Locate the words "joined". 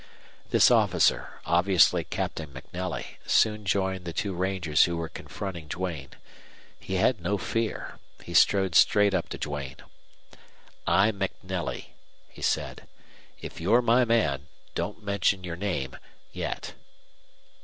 3.65-4.03